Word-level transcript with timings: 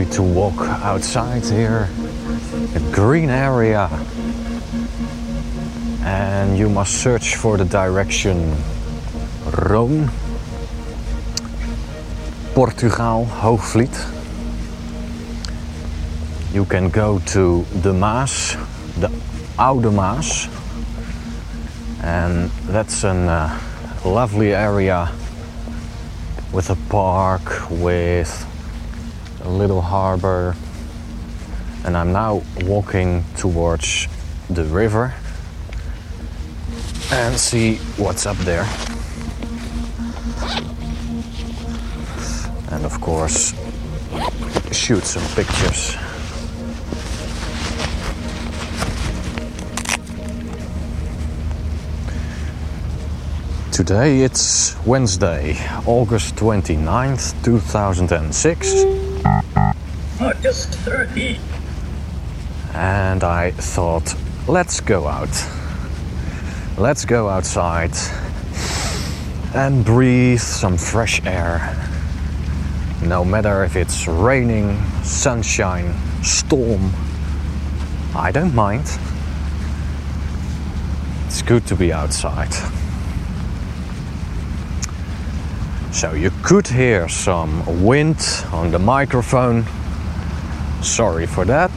lovely 0.00 0.16
to 0.16 0.22
walk 0.22 0.60
outside 0.82 1.44
here. 1.44 1.88
A 2.74 2.92
green 2.92 3.28
area. 3.28 3.88
And 6.02 6.56
you 6.56 6.68
must 6.68 7.02
search 7.02 7.36
for 7.36 7.58
the 7.58 7.64
direction 7.64 8.56
Rhoon, 9.52 10.08
Poortugaal, 12.54 13.26
Hoogvliet. 13.26 13.94
You 16.54 16.64
can 16.64 16.88
go 16.90 17.18
to 17.34 17.64
the 17.82 17.92
Maas, 17.92 18.56
the 18.98 19.10
Oude 19.58 19.92
Maas. 19.92 20.48
And 22.02 22.50
that's 22.68 23.04
a 23.04 23.10
uh, 23.10 24.08
lovely 24.08 24.54
area 24.54 25.10
with 26.52 26.70
a 26.70 26.76
park, 26.88 27.70
with 27.70 28.49
a 29.42 29.48
little 29.48 29.80
harbor. 29.80 30.54
And 31.84 31.96
I'm 31.96 32.12
now 32.12 32.42
walking 32.62 33.24
towards 33.36 34.06
the 34.48 34.64
river 34.64 35.14
and 37.12 37.38
see 37.38 37.76
what's 37.96 38.26
up 38.26 38.36
there. 38.38 38.68
And 42.70 42.84
of 42.84 43.00
course, 43.00 43.54
shoot 44.72 45.04
some 45.04 45.24
pictures. 45.34 45.96
Today 53.72 54.20
it's 54.20 54.76
Wednesday, 54.84 55.56
August 55.86 56.36
29th, 56.36 57.42
2006. 57.42 58.99
Oh, 59.32 59.72
August 60.20 60.70
30. 60.70 61.38
And 62.74 63.22
I 63.22 63.52
thought, 63.52 64.16
let's 64.48 64.80
go 64.80 65.06
out. 65.06 65.30
Let's 66.76 67.04
go 67.04 67.28
outside 67.28 67.92
and 69.54 69.84
breathe 69.84 70.40
some 70.40 70.76
fresh 70.76 71.24
air. 71.24 71.76
No 73.04 73.24
matter 73.24 73.62
if 73.62 73.76
it's 73.76 74.08
raining, 74.08 74.82
sunshine, 75.04 75.94
storm, 76.24 76.90
I 78.14 78.32
don't 78.32 78.54
mind. 78.54 78.86
It's 81.26 81.42
good 81.42 81.66
to 81.68 81.76
be 81.76 81.92
outside. 81.92 82.52
So 85.92 86.14
you 86.14 86.30
could 86.42 86.68
hear 86.68 87.08
some 87.08 87.84
wind 87.84 88.24
on 88.52 88.70
the 88.70 88.78
microphone. 88.78 89.64
Sorry 90.82 91.26
for 91.26 91.44
that. 91.44 91.70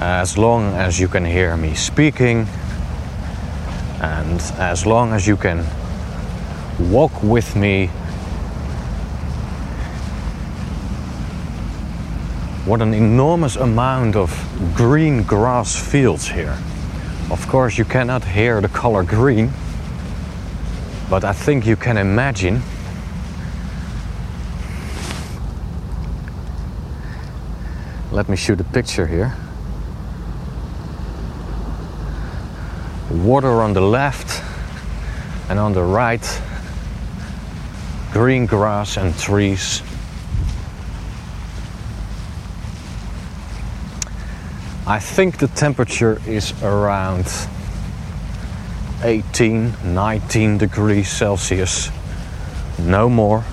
As 0.00 0.36
long 0.36 0.74
as 0.74 1.00
you 1.00 1.08
can 1.08 1.24
hear 1.24 1.56
me 1.56 1.74
speaking, 1.74 2.46
and 4.00 4.40
as 4.58 4.84
long 4.84 5.12
as 5.12 5.26
you 5.26 5.36
can 5.36 5.64
walk 6.90 7.22
with 7.22 7.56
me, 7.56 7.86
what 12.66 12.82
an 12.82 12.92
enormous 12.92 13.56
amount 13.56 14.16
of 14.16 14.30
green 14.74 15.22
grass 15.22 15.76
fields 15.76 16.28
here. 16.28 16.58
Of 17.30 17.46
course, 17.46 17.76
you 17.76 17.84
cannot 17.84 18.24
hear 18.24 18.60
the 18.62 18.68
color 18.68 19.02
green, 19.02 19.52
but 21.10 21.24
I 21.24 21.34
think 21.34 21.66
you 21.66 21.76
can 21.76 21.98
imagine. 21.98 22.62
Let 28.10 28.30
me 28.30 28.36
shoot 28.36 28.58
a 28.60 28.64
picture 28.64 29.06
here. 29.06 29.34
Water 33.10 33.60
on 33.60 33.74
the 33.74 33.82
left 33.82 34.42
and 35.50 35.58
on 35.58 35.74
the 35.74 35.82
right, 35.82 36.42
green 38.12 38.46
grass 38.46 38.96
and 38.96 39.16
trees. 39.18 39.82
I 44.88 45.00
think 45.00 45.36
the 45.36 45.48
temperature 45.48 46.18
is 46.26 46.54
around 46.62 47.26
18, 49.02 49.74
19 49.84 50.56
degrees 50.56 51.10
Celsius, 51.10 51.90
no 52.78 53.10
more. 53.10 53.44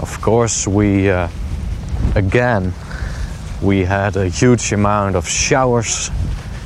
Of 0.00 0.18
course, 0.20 0.66
we 0.66 1.08
uh, 1.08 1.28
again 2.16 2.74
we 3.62 3.84
had 3.84 4.16
a 4.16 4.26
huge 4.26 4.72
amount 4.72 5.14
of 5.14 5.28
showers 5.28 6.10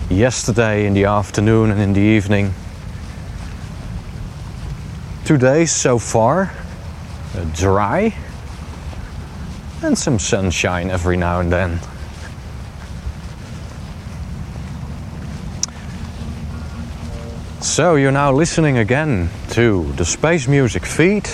yesterday 0.09 0.87
in 0.87 0.95
the 0.95 1.05
afternoon 1.05 1.71
and 1.73 1.79
in 1.79 1.93
the 1.93 2.01
evening. 2.01 2.55
Two 5.27 5.37
days 5.37 5.73
so 5.73 5.99
far, 5.99 6.51
uh, 7.37 7.45
dry 7.55 8.15
and 9.83 9.97
some 9.97 10.19
sunshine 10.19 10.91
every 10.91 11.17
now 11.17 11.41
and 11.41 11.51
then. 11.51 11.81
So 17.61 17.95
you're 17.97 18.13
now 18.13 18.33
listening 18.33 18.79
again 18.79 19.31
to 19.51 19.93
the 19.93 20.05
Space 20.05 20.49
Music 20.49 20.85
feed. 20.85 21.29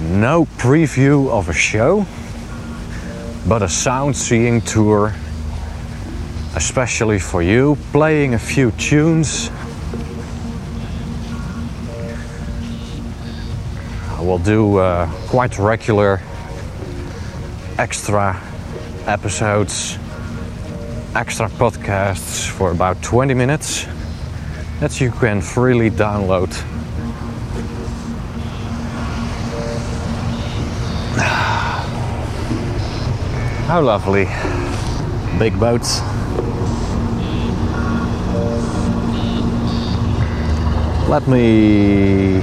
No 0.00 0.46
preview 0.56 1.28
of 1.30 1.48
a 1.48 1.52
show, 1.52 2.06
but 3.48 3.62
a 3.62 3.68
sound 3.68 4.16
seeing 4.16 4.60
tour, 4.60 5.14
especially 6.54 7.18
for 7.18 7.42
you, 7.42 7.76
playing 7.92 8.34
a 8.34 8.38
few 8.38 8.70
tunes. 8.72 9.50
I 14.10 14.22
will 14.22 14.38
do 14.38 14.76
uh, 14.76 15.10
quite 15.28 15.58
regular 15.58 16.20
extra 17.78 18.40
episodes, 19.06 19.98
extra 21.14 21.48
podcasts 21.48 22.48
for 22.48 22.70
about 22.70 23.02
20 23.02 23.34
minutes 23.34 23.86
that 24.80 24.98
you 24.98 25.10
can 25.10 25.42
freely 25.42 25.90
download. 25.90 26.50
How 33.66 33.82
lovely. 33.82 34.24
Big 35.38 35.58
boats. 35.60 36.00
Let 41.08 41.28
me 41.28 42.42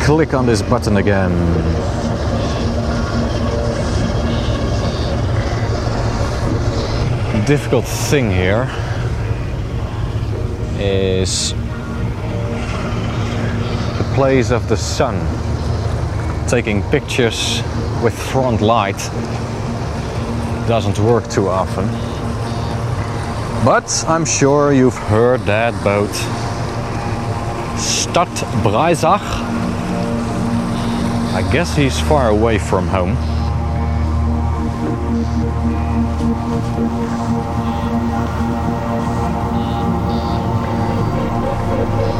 click 0.00 0.34
on 0.34 0.46
this 0.46 0.62
button 0.62 0.96
again. 0.96 1.99
Difficult 7.50 7.84
thing 7.84 8.30
here 8.30 8.70
is 10.78 11.52
the 13.98 14.12
place 14.14 14.52
of 14.52 14.68
the 14.68 14.76
sun. 14.76 15.16
Taking 16.46 16.80
pictures 16.90 17.60
with 18.04 18.16
front 18.16 18.60
light 18.60 18.98
doesn't 20.68 20.96
work 21.00 21.28
too 21.28 21.48
often. 21.48 21.86
But 23.64 24.04
I'm 24.06 24.24
sure 24.24 24.72
you've 24.72 25.02
heard 25.08 25.40
that 25.46 25.74
boat. 25.82 26.14
Stad 27.80 28.28
Breisach. 28.62 29.26
I 31.34 31.42
guess 31.52 31.74
he's 31.74 31.98
far 31.98 32.28
away 32.28 32.60
from 32.60 32.86
home. 32.86 33.39
Thank 35.10 35.26
you. 42.14 42.19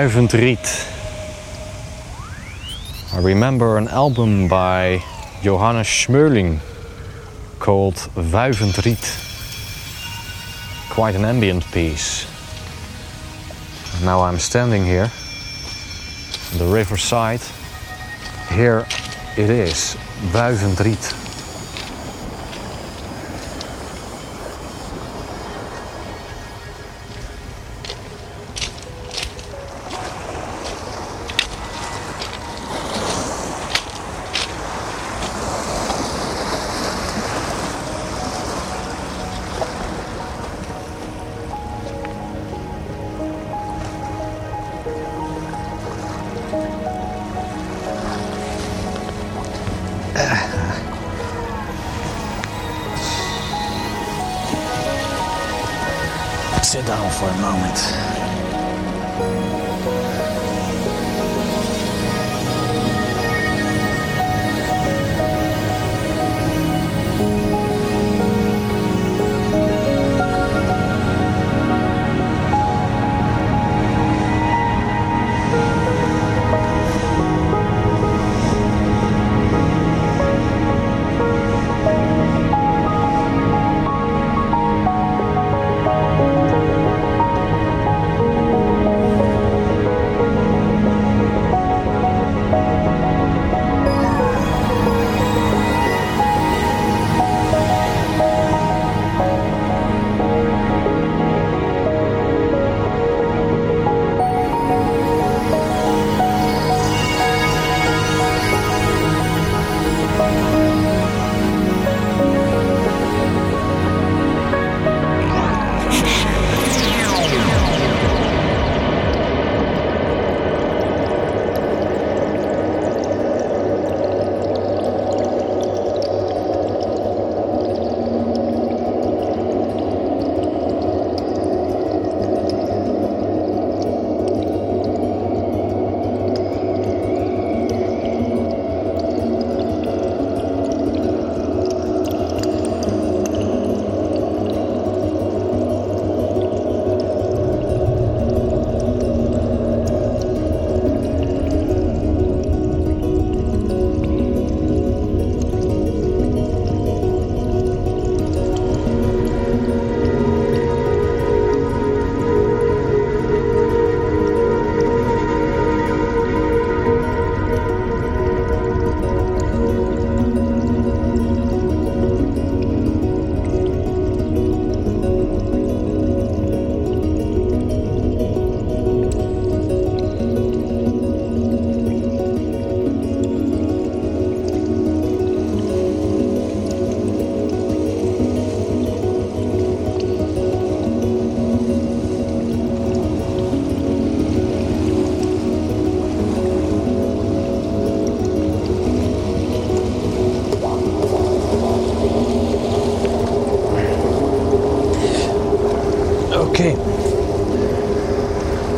Wuivendriet. 0.00 0.66
I 3.12 3.20
remember 3.20 3.76
an 3.76 3.86
album 3.88 4.48
by 4.48 5.04
Johannes 5.42 5.88
Schmoelling 5.88 6.58
called 7.58 7.96
Wuivendriet. 8.16 9.04
Quite 10.88 11.16
an 11.16 11.26
ambient 11.26 11.70
piece. 11.70 12.24
Now 14.02 14.22
I'm 14.22 14.38
standing 14.38 14.86
here 14.86 15.12
on 16.52 16.58
the 16.58 16.64
riverside. 16.64 17.42
Here 18.48 18.86
it 19.36 19.50
is, 19.50 19.98
Wuivendriet. 20.32 21.19
Sit 56.62 56.86
down 56.86 57.10
for 57.10 57.28
a 57.28 57.36
moment. 57.38 58.19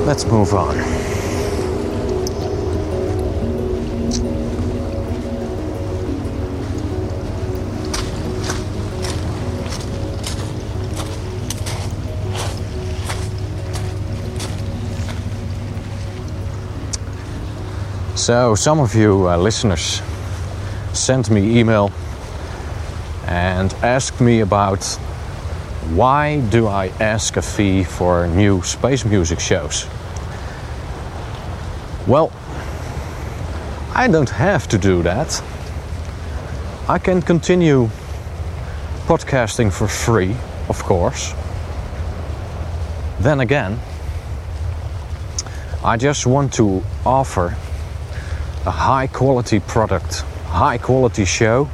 Let's 0.07 0.25
move 0.27 0.55
on. 0.55 0.77
So, 18.17 18.55
some 18.55 18.79
of 18.79 18.95
you 18.95 19.29
uh, 19.29 19.37
listeners 19.37 20.01
sent 20.93 21.29
me 21.29 21.59
email 21.59 21.91
and 23.27 23.73
asked 23.83 24.21
me 24.21 24.41
about 24.41 24.81
why 25.95 26.41
do 26.41 26.67
I 26.67 26.87
ask 27.01 27.37
a 27.37 27.43
fee 27.43 27.85
for 27.85 28.27
new 28.27 28.63
space 28.63 29.05
music 29.05 29.41
shows? 29.41 29.87
Well, 32.07 32.33
I 33.95 34.09
don't 34.09 34.31
have 34.31 34.67
to 34.69 34.79
do 34.79 35.03
that. 35.03 35.43
I 36.89 36.99
can 36.99 37.21
continue 37.21 37.91
podcasting 39.07 39.71
for 39.71 39.87
free, 39.87 40.35
of 40.71 40.83
course. 40.83 41.35
Then 43.21 43.41
again, 43.41 43.79
I 45.85 45.99
just 45.99 46.27
want 46.27 46.55
to 46.55 46.83
offer 47.05 47.57
a 48.65 48.71
high 48.71 49.09
quality 49.09 49.61
product, 49.61 50.21
high 50.47 50.79
quality 50.79 51.27
show 51.27 51.69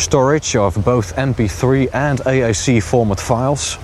storage 0.00 0.56
of 0.56 0.82
both 0.82 1.14
MP3 1.16 1.90
and 1.92 2.20
AAC 2.20 2.82
format 2.82 3.20
files. 3.20 3.76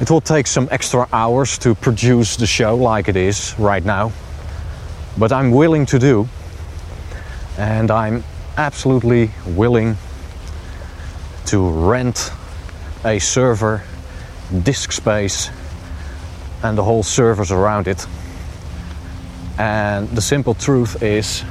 It 0.00 0.10
will 0.10 0.22
take 0.22 0.46
some 0.46 0.66
extra 0.70 1.06
hours 1.12 1.58
to 1.58 1.74
produce 1.74 2.36
the 2.36 2.46
show 2.46 2.74
like 2.74 3.08
it 3.08 3.16
is 3.16 3.54
right 3.58 3.84
now, 3.84 4.12
but 5.18 5.30
I'm 5.30 5.50
willing 5.50 5.84
to 5.86 5.98
do, 5.98 6.26
and 7.58 7.90
I'm 7.90 8.24
absolutely 8.56 9.30
willing 9.46 9.98
to 11.46 11.68
rent 11.68 12.32
a 13.04 13.18
server, 13.18 13.82
disk 14.62 14.92
space, 14.92 15.50
and 16.62 16.78
the 16.78 16.82
whole 16.82 17.02
servers 17.02 17.52
around 17.52 17.88
it. 17.88 18.06
And 19.58 20.08
the 20.08 20.22
simple 20.22 20.54
truth 20.54 21.02
is, 21.02 21.44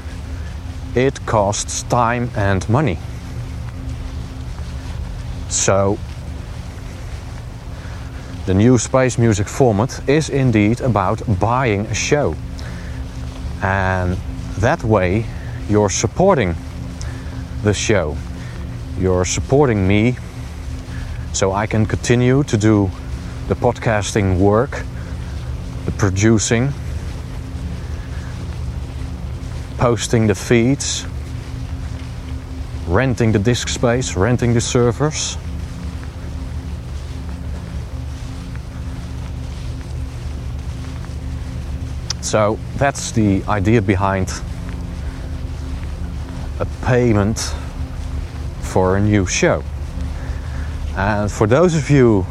it 0.99 1.25
costs 1.25 1.83
time 1.83 2.29
and 2.35 2.67
money. 2.69 2.97
So, 5.47 5.97
the 8.45 8.53
new 8.53 8.77
space 8.77 9.17
music 9.17 9.47
format 9.47 10.01
is 10.09 10.29
indeed 10.29 10.81
about 10.81 11.21
buying 11.39 11.85
a 11.85 11.93
show. 11.93 12.35
And 13.61 14.17
that 14.59 14.83
way, 14.83 15.25
you're 15.69 15.89
supporting 15.89 16.55
the 17.63 17.73
show. 17.73 18.17
You're 18.99 19.25
supporting 19.25 19.87
me 19.87 20.17
so 21.31 21.53
I 21.53 21.65
can 21.65 21.85
continue 21.85 22.43
to 22.43 22.57
do 22.57 22.91
the 23.47 23.55
podcasting 23.55 24.37
work, 24.37 24.83
the 25.85 25.91
producing, 25.91 26.73
posting 29.79 30.27
the 30.27 30.35
feeds, 30.35 31.05
renting 32.85 33.31
the 33.31 33.39
disk 33.39 33.69
space, 33.69 34.17
renting 34.17 34.53
the 34.53 34.59
servers. 34.59 35.37
So 42.21 42.59
that's 42.75 43.11
the 43.11 43.41
idea 43.45 43.81
behind 43.81 44.29
a 46.59 46.65
payment 46.83 47.39
for 48.59 48.97
a 48.97 48.99
new 48.99 49.25
show. 49.25 49.63
And 50.97 51.31
for 51.31 51.47
those 51.47 51.75
of 51.75 51.89
you 51.89 52.25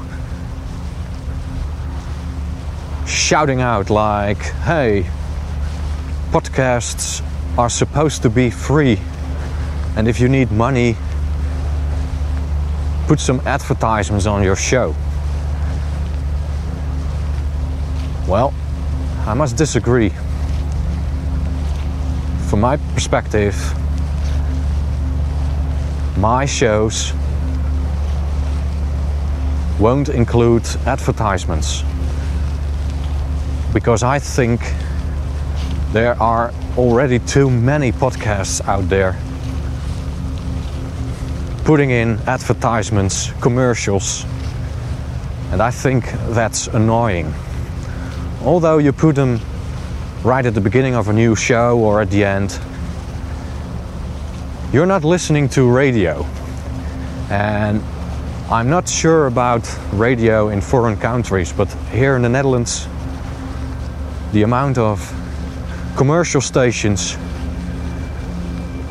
shouting 3.07 3.63
out, 3.63 3.89
like, 3.89 4.43
hey, 4.67 5.07
podcasts 6.31 7.23
are 7.59 7.69
supposed 7.69 8.23
to 8.23 8.31
be 8.31 8.51
free, 8.51 9.01
and 9.97 10.07
if 10.07 10.21
you 10.21 10.29
need 10.29 10.53
money, 10.53 10.97
put 13.09 13.19
some 13.19 13.41
advertisements 13.41 14.27
on 14.27 14.45
your 14.45 14.55
show. 14.55 14.95
Well, 18.29 18.55
I 19.27 19.35
must 19.35 19.57
disagree. 19.57 20.11
From 22.49 22.61
my 22.61 22.77
perspective, 22.95 23.57
my 26.17 26.47
shows 26.47 27.13
won't 29.81 30.11
include 30.11 30.65
advertisements 30.87 31.83
because 33.75 34.05
I 34.05 34.21
think 34.21 34.61
there 35.93 36.21
are 36.23 36.53
already 36.77 37.19
too 37.19 37.51
many 37.51 37.93
podcasts 37.93 38.67
out 38.69 38.89
there 38.89 39.17
putting 41.69 41.91
in 41.91 42.19
advertisements, 42.27 43.31
commercials, 43.43 44.25
and 45.53 45.61
I 45.61 45.71
think 45.71 46.11
that's 46.31 46.67
annoying. 46.69 47.35
Although 48.43 48.79
you 48.79 48.91
put 48.93 49.17
them 49.17 49.39
right 50.23 50.47
at 50.47 50.55
the 50.55 50.63
beginning 50.63 50.95
of 50.95 51.09
a 51.09 51.13
new 51.13 51.37
show 51.37 51.79
or 51.79 52.01
at 52.01 52.11
the 52.11 52.25
end, 52.25 52.59
you're 54.73 54.87
not 54.87 55.05
listening 55.05 55.47
to 55.51 55.71
radio. 55.71 56.25
And 57.29 57.83
I'm 58.51 58.71
not 58.71 58.89
sure 58.89 59.27
about 59.27 59.69
radio 59.93 60.49
in 60.49 60.63
foreign 60.63 60.97
countries, 60.97 61.53
but 61.53 61.71
here 61.93 62.17
in 62.17 62.23
the 62.23 62.31
Netherlands, 62.31 62.89
the 64.33 64.43
amount 64.43 64.79
of 64.79 65.01
commercial 65.99 66.41
stations 66.41 67.17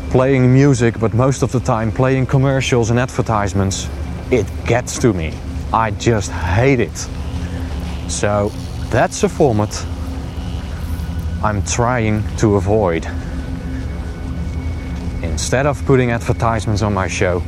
playing 0.09 0.53
music, 0.53 0.99
but 0.99 1.13
most 1.13 1.41
of 1.41 1.49
the 1.53 1.59
time 1.61 1.89
playing 1.89 2.25
commercials 2.25 2.89
and 2.89 2.99
advertisements, 2.99 3.87
it 4.29 4.45
gets 4.65 4.99
to 4.99 5.13
me. 5.13 5.33
I 5.71 5.91
just 5.91 6.31
hate 6.31 6.81
it. 6.81 6.97
So 8.09 8.51
that's 8.89 9.23
a 9.23 9.29
format 9.29 9.73
I'm 11.41 11.63
trying 11.63 12.27
to 12.39 12.57
avoid. 12.57 13.05
Instead 15.23 15.65
of 15.65 15.85
putting 15.85 16.11
advertisements 16.11 16.81
on 16.81 16.93
my 16.93 17.07
show, 17.07 17.41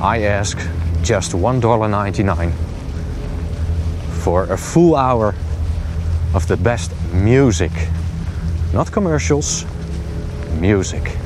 I 0.00 0.22
ask 0.22 0.56
just 1.02 1.32
$1.99 1.32 2.52
for 4.22 4.44
a 4.44 4.56
full 4.56 4.96
hour 4.96 5.34
of 6.34 6.46
the 6.48 6.56
best 6.56 6.90
music. 7.12 7.72
Not 8.72 8.90
commercials, 8.90 9.64
music. 10.60 11.23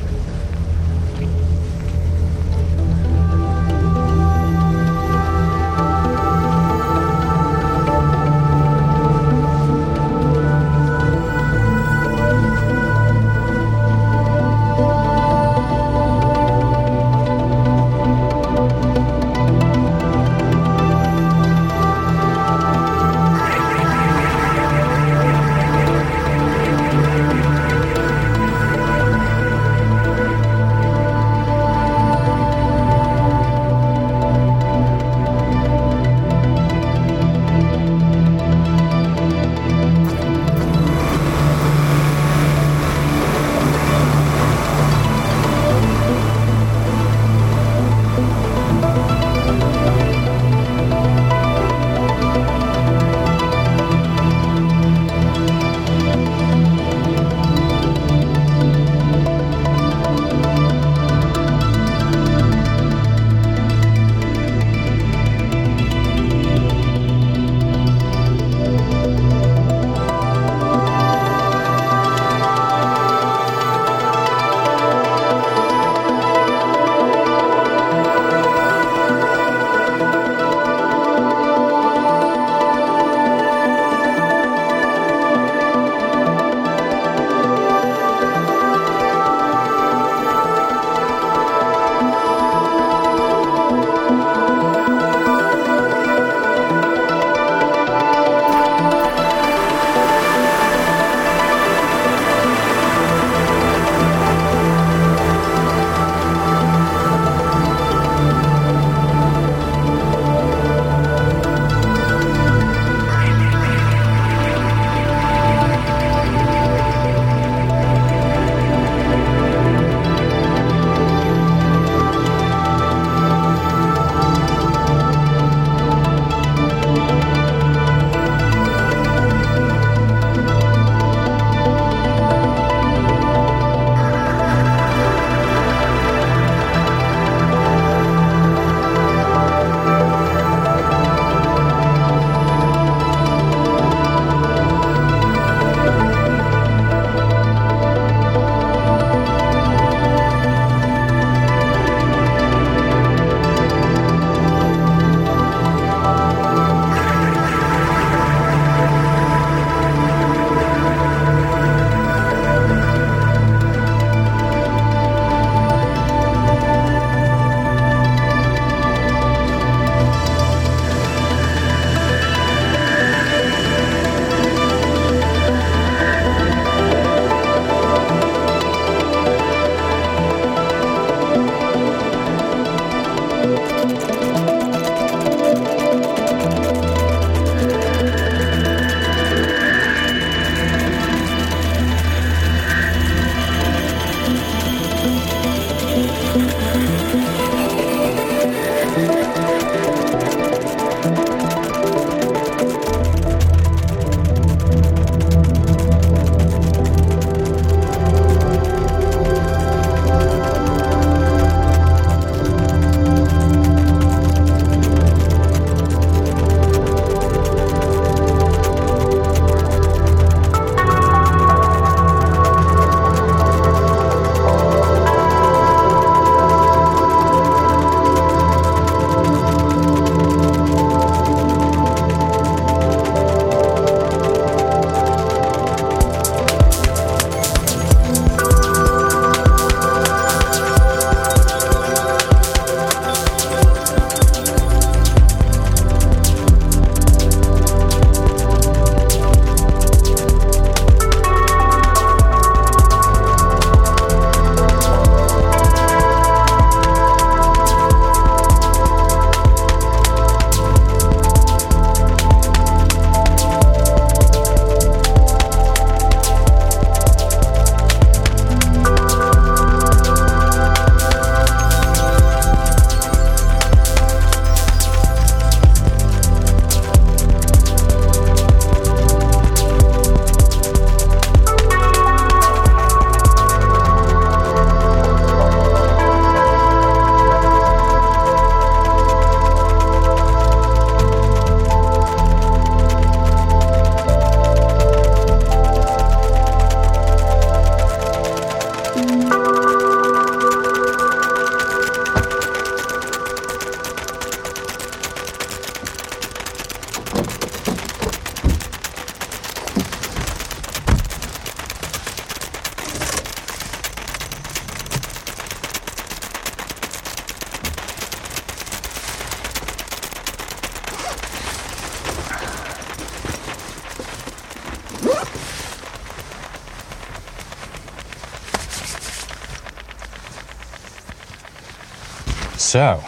So, 332.68 333.02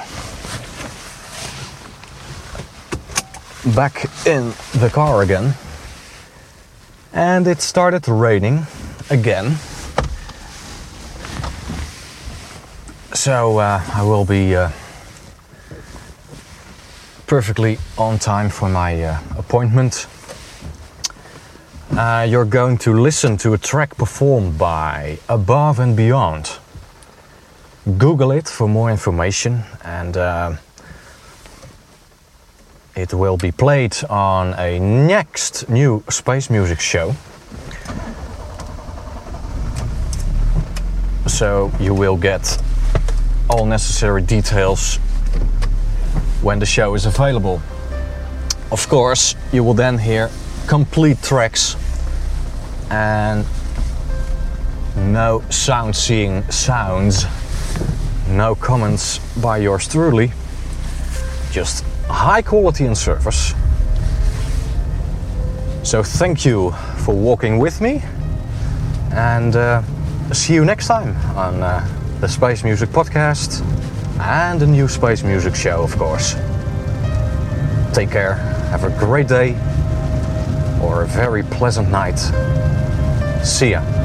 back 3.77 4.07
in 4.25 4.55
the 4.81 4.89
car 4.91 5.21
again, 5.21 5.53
and 7.13 7.47
it 7.47 7.61
started 7.61 8.09
raining 8.09 8.67
again. 9.11 9.57
So, 13.13 13.59
uh, 13.59 13.83
I 13.93 14.03
will 14.03 14.25
be 14.25 14.57
uh, 14.57 14.71
perfectly 17.27 17.79
on 17.99 18.19
time 18.19 18.49
for 18.49 18.71
my 18.71 19.03
uh, 19.03 19.19
appointment. 19.37 20.07
Uh, 21.91 22.27
you're 22.27 22.47
going 22.47 22.79
to 22.79 22.99
listen 22.99 23.37
to 23.37 23.53
a 23.53 23.59
track 23.59 23.95
performed 23.99 24.57
by 24.57 25.19
Above 25.29 25.79
and 25.79 25.95
Beyond. 25.95 26.57
Google 27.87 28.31
it 28.33 28.47
for 28.47 28.69
more 28.69 28.91
information, 28.91 29.63
and 29.83 30.17
uh, 30.17 30.53
it 32.95 33.15
will 33.15 33.39
be 33.39 33.51
played 33.51 33.97
on 34.11 34.55
a 34.59 34.79
next 34.79 35.69
new 35.69 36.05
space 36.11 36.51
music 36.51 36.79
show. 36.81 37.15
So 41.27 41.73
you 41.81 41.95
will 41.95 42.19
get 42.19 42.63
all 43.49 43.65
necessary 43.65 44.21
details 44.23 44.97
when 46.43 46.59
the 46.59 46.67
show 46.67 46.95
is 46.95 47.07
available. 47.07 47.63
Of 48.71 48.89
course, 48.89 49.35
you 49.53 49.65
will 49.65 49.75
then 49.75 49.99
hear 49.99 50.31
complete 50.67 51.23
tracks 51.23 51.77
and 52.91 53.47
no 54.97 55.43
sound 55.49 55.97
seeing 55.97 56.43
sounds, 56.51 57.25
no 58.31 58.55
comments 58.55 59.19
by 59.41 59.59
yours 59.59 59.87
truly, 59.89 60.33
just 61.51 61.85
high 62.09 62.43
quality 62.43 62.87
and 62.87 62.97
service. 62.97 63.55
So, 65.83 66.03
thank 66.03 66.45
you 66.45 66.73
for 67.05 67.15
walking 67.15 67.59
with 67.59 67.81
me 67.81 68.03
and 69.13 69.57
uh, 69.57 69.83
see 70.33 70.55
you 70.55 70.65
next 70.65 70.87
time 70.87 71.17
on 71.37 71.63
uh, 71.63 71.87
the 72.21 72.29
Space 72.29 72.63
Music 72.63 72.91
Podcast 72.91 73.63
and 74.21 74.61
the 74.61 74.67
new 74.67 74.87
Space 74.87 75.23
Music 75.23 75.55
Show, 75.55 75.83
of 75.83 75.97
course. 75.97 76.35
Take 77.93 78.11
care, 78.11 78.35
have 78.71 78.85
a 78.85 78.91
great 78.99 79.27
day 79.27 79.53
or 80.83 81.03
a 81.03 81.07
very 81.07 81.43
pleasant 81.43 81.91
night. 81.91 82.19
See 83.45 83.71
ya. 83.71 84.00